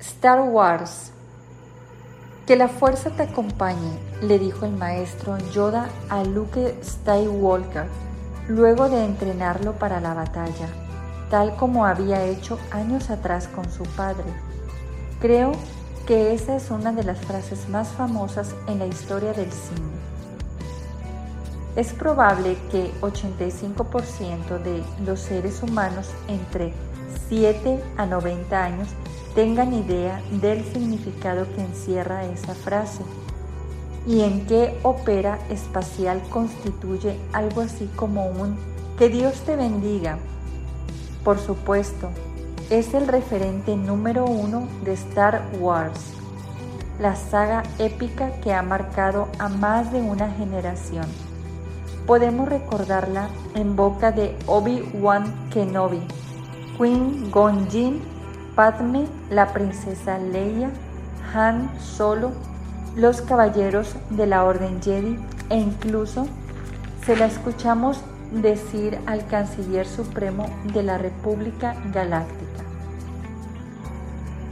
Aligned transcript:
Star 0.00 0.42
Wars. 0.42 1.10
Que 2.46 2.54
la 2.54 2.68
fuerza 2.68 3.10
te 3.10 3.22
acompañe, 3.22 3.98
le 4.20 4.38
dijo 4.38 4.66
el 4.66 4.72
maestro 4.72 5.38
Yoda 5.52 5.88
a 6.10 6.22
Luke 6.22 6.76
Skywalker 6.84 7.86
luego 8.46 8.88
de 8.88 9.04
entrenarlo 9.04 9.72
para 9.72 10.00
la 10.00 10.14
batalla, 10.14 10.68
tal 11.30 11.56
como 11.56 11.86
había 11.86 12.24
hecho 12.24 12.58
años 12.70 13.10
atrás 13.10 13.48
con 13.48 13.70
su 13.72 13.84
padre. 13.84 14.26
Creo 15.20 15.52
que 16.06 16.34
esa 16.34 16.54
es 16.54 16.70
una 16.70 16.92
de 16.92 17.02
las 17.02 17.18
frases 17.18 17.68
más 17.68 17.88
famosas 17.88 18.54
en 18.68 18.78
la 18.78 18.86
historia 18.86 19.32
del 19.32 19.50
cine. 19.50 19.96
Es 21.74 21.92
probable 21.92 22.56
que 22.70 22.92
85% 23.00 24.62
de 24.62 24.84
los 25.04 25.20
seres 25.20 25.62
humanos 25.62 26.10
entre 26.28 26.72
7 27.28 27.82
a 27.96 28.06
90 28.06 28.64
años 28.64 28.88
tengan 29.36 29.74
idea 29.74 30.22
del 30.40 30.64
significado 30.64 31.46
que 31.54 31.60
encierra 31.60 32.24
esa 32.24 32.54
frase 32.54 33.02
y 34.06 34.22
en 34.22 34.46
qué 34.46 34.74
ópera 34.82 35.38
espacial 35.50 36.22
constituye 36.30 37.20
algo 37.34 37.60
así 37.60 37.86
como 37.96 38.28
un 38.28 38.56
que 38.98 39.10
Dios 39.10 39.34
te 39.44 39.54
bendiga. 39.54 40.16
Por 41.22 41.38
supuesto, 41.38 42.08
es 42.70 42.94
el 42.94 43.08
referente 43.08 43.76
número 43.76 44.24
uno 44.24 44.68
de 44.84 44.94
Star 44.94 45.46
Wars, 45.60 46.00
la 46.98 47.14
saga 47.14 47.62
épica 47.78 48.30
que 48.40 48.54
ha 48.54 48.62
marcado 48.62 49.28
a 49.38 49.50
más 49.50 49.92
de 49.92 50.00
una 50.00 50.30
generación. 50.30 51.04
Podemos 52.06 52.48
recordarla 52.48 53.28
en 53.54 53.76
boca 53.76 54.12
de 54.12 54.34
Obi-Wan 54.46 55.50
Kenobi, 55.50 56.00
Queen 56.78 57.30
Gonjin 57.30 58.15
Padme, 58.56 59.06
la 59.28 59.52
princesa 59.52 60.16
Leia, 60.18 60.70
Han 61.34 61.70
Solo, 61.78 62.32
los 62.96 63.20
caballeros 63.20 63.94
de 64.08 64.26
la 64.26 64.44
Orden 64.44 64.80
Jedi 64.82 65.18
e 65.50 65.58
incluso 65.58 66.26
se 67.04 67.16
la 67.16 67.26
escuchamos 67.26 68.00
decir 68.32 68.98
al 69.04 69.26
canciller 69.26 69.86
supremo 69.86 70.46
de 70.72 70.82
la 70.82 70.96
República 70.96 71.76
Galáctica. 71.92 72.64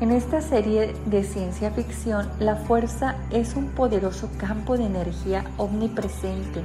En 0.00 0.12
esta 0.12 0.42
serie 0.42 0.94
de 1.06 1.24
ciencia 1.24 1.72
ficción, 1.72 2.30
la 2.38 2.54
fuerza 2.54 3.16
es 3.32 3.56
un 3.56 3.66
poderoso 3.70 4.30
campo 4.38 4.78
de 4.78 4.86
energía 4.86 5.42
omnipresente 5.56 6.62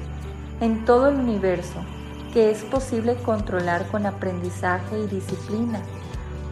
en 0.62 0.86
todo 0.86 1.08
el 1.08 1.16
universo 1.16 1.84
que 2.32 2.52
es 2.52 2.64
posible 2.64 3.16
controlar 3.16 3.88
con 3.88 4.06
aprendizaje 4.06 5.00
y 5.00 5.08
disciplina 5.08 5.80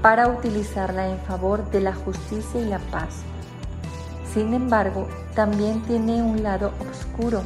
para 0.02 0.27
utilizarla 0.27 1.09
en 1.09 1.19
favor 1.19 1.69
de 1.71 1.81
la 1.81 1.94
justicia 1.94 2.59
y 2.59 2.66
la 2.66 2.80
paz. 2.80 3.21
Sin 4.33 4.53
embargo, 4.53 5.08
también 5.35 5.81
tiene 5.83 6.23
un 6.23 6.41
lado 6.41 6.71
oscuro, 6.89 7.41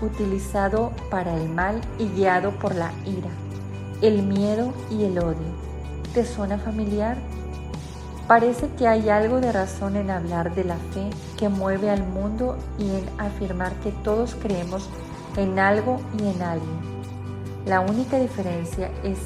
utilizado 0.00 0.92
para 1.10 1.34
el 1.34 1.48
mal 1.48 1.80
y 1.98 2.06
guiado 2.08 2.52
por 2.52 2.74
la 2.74 2.92
ira, 3.04 3.30
el 4.00 4.22
miedo 4.22 4.72
y 4.90 5.04
el 5.04 5.18
odio. 5.18 5.68
¿Te 6.14 6.24
suena 6.24 6.58
familiar? 6.58 7.16
Parece 8.26 8.68
que 8.78 8.86
hay 8.86 9.08
algo 9.08 9.40
de 9.40 9.52
razón 9.52 9.96
en 9.96 10.10
hablar 10.10 10.54
de 10.54 10.64
la 10.64 10.76
fe 10.76 11.10
que 11.38 11.48
mueve 11.48 11.90
al 11.90 12.04
mundo 12.04 12.56
y 12.78 12.84
en 12.84 13.04
afirmar 13.18 13.72
que 13.80 13.90
todos 13.90 14.34
creemos 14.34 14.88
en 15.36 15.58
algo 15.58 16.00
y 16.18 16.28
en 16.28 16.42
alguien. 16.42 16.78
La 17.66 17.80
única 17.80 18.18
diferencia 18.18 18.90
es 19.02 19.18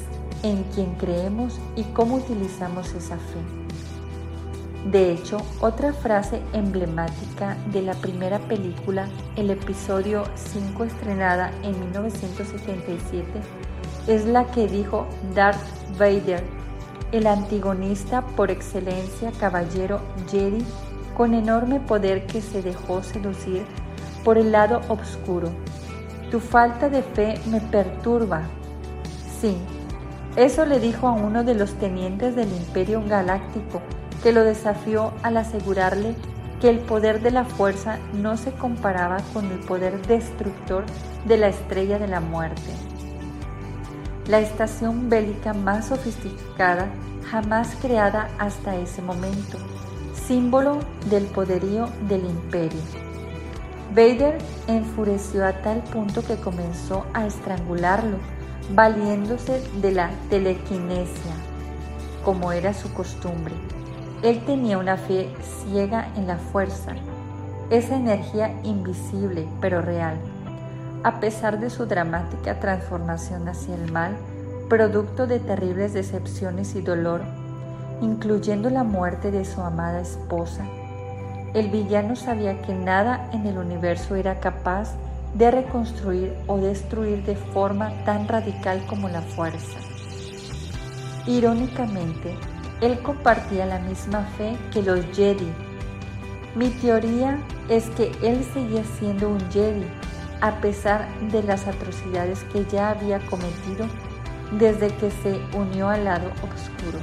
en 0.43 0.63
quien 0.75 0.93
creemos 0.95 1.59
y 1.75 1.83
cómo 1.83 2.15
utilizamos 2.15 2.93
esa 2.93 3.17
fe. 3.17 3.39
De 4.91 5.13
hecho, 5.13 5.37
otra 5.61 5.93
frase 5.93 6.41
emblemática 6.51 7.55
de 7.71 7.81
la 7.81 7.93
primera 7.93 8.39
película, 8.39 9.07
el 9.37 9.49
episodio 9.49 10.25
5 10.35 10.83
estrenada 10.83 11.51
en 11.63 11.79
1977, 11.79 13.25
es 14.07 14.25
la 14.25 14.51
que 14.51 14.67
dijo 14.67 15.07
Darth 15.33 15.61
Vader, 15.97 16.43
el 17.13 17.27
antagonista 17.27 18.25
por 18.35 18.51
excelencia 18.51 19.31
caballero 19.39 20.01
Jedi 20.29 20.65
con 21.15 21.33
enorme 21.33 21.79
poder 21.79 22.25
que 22.25 22.41
se 22.41 22.61
dejó 22.61 23.03
seducir 23.03 23.63
por 24.25 24.37
el 24.37 24.51
lado 24.51 24.81
oscuro. 24.89 25.49
Tu 26.29 26.39
falta 26.39 26.89
de 26.89 27.03
fe 27.03 27.39
me 27.45 27.61
perturba. 27.61 28.41
Sí, 29.39 29.55
eso 30.35 30.65
le 30.65 30.79
dijo 30.79 31.07
a 31.07 31.11
uno 31.11 31.43
de 31.43 31.53
los 31.53 31.73
tenientes 31.75 32.35
del 32.35 32.51
Imperio 32.51 33.03
Galáctico, 33.07 33.81
que 34.23 34.31
lo 34.31 34.43
desafió 34.43 35.13
al 35.21 35.37
asegurarle 35.37 36.15
que 36.59 36.69
el 36.69 36.79
poder 36.79 37.21
de 37.21 37.29
la 37.29 37.43
fuerza 37.43 37.99
no 38.13 38.37
se 38.37 38.51
comparaba 38.53 39.17
con 39.33 39.45
el 39.51 39.59
poder 39.59 40.01
destructor 40.07 40.85
de 41.25 41.37
la 41.37 41.49
estrella 41.49 41.99
de 41.99 42.07
la 42.07 42.19
muerte. 42.19 42.71
La 44.27 44.39
estación 44.39 45.09
bélica 45.09 45.53
más 45.53 45.87
sofisticada 45.87 46.87
jamás 47.29 47.75
creada 47.81 48.29
hasta 48.39 48.75
ese 48.75 49.01
momento, 49.01 49.57
símbolo 50.27 50.79
del 51.09 51.25
poderío 51.25 51.89
del 52.07 52.25
imperio. 52.25 52.79
Vader 53.93 54.37
enfureció 54.67 55.45
a 55.45 55.53
tal 55.61 55.83
punto 55.83 56.23
que 56.23 56.37
comenzó 56.37 57.05
a 57.13 57.27
estrangularlo 57.27 58.17
valiéndose 58.71 59.61
de 59.81 59.91
la 59.91 60.11
telequinesia, 60.29 61.33
como 62.23 62.51
era 62.51 62.73
su 62.73 62.93
costumbre. 62.93 63.53
Él 64.21 64.43
tenía 64.45 64.77
una 64.77 64.97
fe 64.97 65.29
ciega 65.41 66.07
en 66.15 66.27
la 66.27 66.37
fuerza, 66.37 66.93
esa 67.69 67.95
energía 67.95 68.53
invisible 68.63 69.47
pero 69.59 69.81
real. 69.81 70.17
A 71.03 71.19
pesar 71.19 71.59
de 71.59 71.69
su 71.69 71.85
dramática 71.85 72.59
transformación 72.59 73.49
hacia 73.49 73.75
el 73.75 73.91
mal, 73.91 74.15
producto 74.69 75.27
de 75.27 75.39
terribles 75.39 75.93
decepciones 75.93 76.75
y 76.75 76.81
dolor, 76.81 77.21
incluyendo 78.01 78.69
la 78.69 78.83
muerte 78.83 79.29
de 79.31 79.43
su 79.43 79.61
amada 79.61 79.99
esposa, 79.99 80.65
el 81.53 81.69
villano 81.69 82.15
sabía 82.15 82.61
que 82.61 82.73
nada 82.73 83.29
en 83.33 83.45
el 83.45 83.57
universo 83.57 84.15
era 84.15 84.39
capaz 84.39 84.95
de 85.33 85.49
reconstruir 85.49 86.33
o 86.47 86.57
destruir 86.57 87.23
de 87.23 87.35
forma 87.35 87.91
tan 88.05 88.27
radical 88.27 88.85
como 88.87 89.09
la 89.09 89.21
fuerza. 89.21 89.79
Irónicamente, 91.25 92.35
él 92.81 92.99
compartía 93.01 93.65
la 93.65 93.79
misma 93.79 94.21
fe 94.37 94.55
que 94.71 94.83
los 94.83 95.05
Jedi. 95.13 95.51
Mi 96.55 96.69
teoría 96.69 97.39
es 97.69 97.89
que 97.91 98.11
él 98.21 98.43
seguía 98.53 98.83
siendo 98.99 99.29
un 99.29 99.39
Jedi 99.51 99.87
a 100.41 100.59
pesar 100.59 101.07
de 101.31 101.41
las 101.41 101.67
atrocidades 101.67 102.43
que 102.51 102.65
ya 102.65 102.89
había 102.89 103.19
cometido 103.27 103.87
desde 104.59 104.89
que 104.95 105.09
se 105.09 105.39
unió 105.57 105.89
al 105.89 106.03
lado 106.03 106.27
oscuro. 106.53 106.99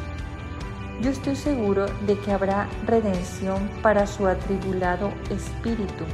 Yo 1.01 1.11
estoy 1.11 1.35
seguro 1.35 1.87
de 2.07 2.19
que 2.19 2.31
habrá 2.31 2.69
redención 2.87 3.71
para 3.83 4.07
su 4.07 4.27
atribulado 4.27 5.11
espíritu 5.31 6.05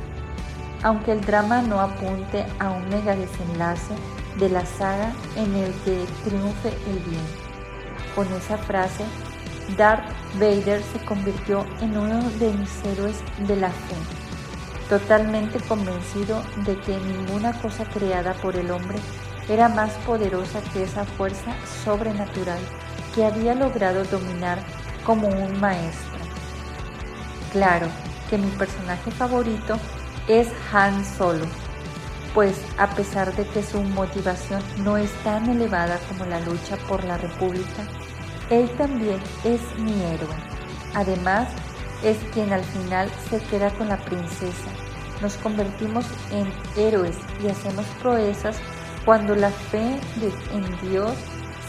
aunque 0.86 1.10
el 1.10 1.20
drama 1.20 1.62
no 1.62 1.80
apunte 1.80 2.46
a 2.60 2.70
un 2.70 2.88
mega 2.88 3.16
desenlace 3.16 3.92
de 4.38 4.48
la 4.48 4.64
saga 4.64 5.12
en 5.34 5.52
el 5.56 5.74
que 5.84 6.06
triunfe 6.24 6.68
el 6.68 7.00
bien. 7.00 7.26
Con 8.14 8.32
esa 8.32 8.56
frase, 8.56 9.02
Darth 9.76 10.08
Vader 10.34 10.80
se 10.84 11.04
convirtió 11.04 11.66
en 11.80 11.98
uno 11.98 12.30
de 12.38 12.52
mis 12.52 12.84
héroes 12.84 13.16
de 13.48 13.56
la 13.56 13.70
fe, 13.70 13.96
totalmente 14.88 15.58
convencido 15.58 16.40
de 16.64 16.78
que 16.78 16.96
ninguna 17.00 17.52
cosa 17.60 17.84
creada 17.86 18.34
por 18.34 18.54
el 18.54 18.70
hombre 18.70 18.98
era 19.48 19.68
más 19.68 19.90
poderosa 20.06 20.60
que 20.72 20.84
esa 20.84 21.04
fuerza 21.04 21.52
sobrenatural 21.84 22.60
que 23.12 23.24
había 23.24 23.56
logrado 23.56 24.04
dominar 24.04 24.60
como 25.04 25.26
un 25.26 25.58
maestro. 25.58 26.20
Claro 27.50 27.88
que 28.30 28.38
mi 28.38 28.50
personaje 28.50 29.10
favorito 29.10 29.80
es 30.28 30.48
Han 30.72 31.04
Solo, 31.04 31.46
pues 32.34 32.60
a 32.78 32.88
pesar 32.90 33.34
de 33.34 33.46
que 33.46 33.62
su 33.62 33.80
motivación 33.82 34.62
no 34.78 34.96
es 34.96 35.10
tan 35.22 35.48
elevada 35.48 35.98
como 36.08 36.24
la 36.26 36.40
lucha 36.40 36.76
por 36.88 37.04
la 37.04 37.16
República, 37.16 37.86
él 38.50 38.70
también 38.76 39.20
es 39.44 39.60
mi 39.78 39.92
héroe. 40.02 40.34
Además, 40.94 41.48
es 42.02 42.18
quien 42.32 42.52
al 42.52 42.64
final 42.64 43.10
se 43.30 43.40
queda 43.40 43.70
con 43.70 43.88
la 43.88 43.96
princesa. 43.98 44.70
Nos 45.22 45.36
convertimos 45.36 46.04
en 46.30 46.52
héroes 46.76 47.16
y 47.42 47.48
hacemos 47.48 47.86
proezas 48.02 48.58
cuando 49.04 49.34
la 49.34 49.50
fe 49.50 49.98
en 50.52 50.90
Dios 50.90 51.14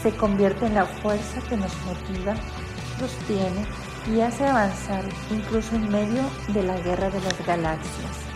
se 0.02 0.12
convierte 0.12 0.66
en 0.66 0.74
la 0.74 0.84
fuerza 0.84 1.40
que 1.48 1.56
nos 1.56 1.72
motiva, 1.86 2.34
sostiene 2.98 3.64
y 4.14 4.20
hace 4.20 4.46
avanzar 4.46 5.04
incluso 5.30 5.74
en 5.76 5.90
medio 5.90 6.22
de 6.48 6.62
la 6.62 6.78
guerra 6.80 7.10
de 7.10 7.20
las 7.20 7.46
galaxias. 7.46 8.27